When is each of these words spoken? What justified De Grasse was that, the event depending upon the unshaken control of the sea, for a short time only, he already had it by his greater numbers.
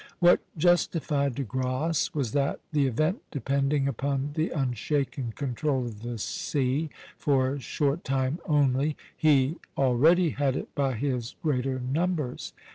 What 0.17 0.39
justified 0.57 1.35
De 1.35 1.43
Grasse 1.43 2.11
was 2.15 2.31
that, 2.31 2.59
the 2.71 2.87
event 2.87 3.21
depending 3.29 3.87
upon 3.87 4.31
the 4.33 4.49
unshaken 4.49 5.31
control 5.33 5.85
of 5.85 6.01
the 6.01 6.17
sea, 6.17 6.89
for 7.19 7.51
a 7.53 7.59
short 7.59 8.03
time 8.03 8.39
only, 8.47 8.97
he 9.15 9.57
already 9.77 10.31
had 10.31 10.55
it 10.55 10.73
by 10.73 10.95
his 10.95 11.35
greater 11.43 11.79
numbers. 11.79 12.51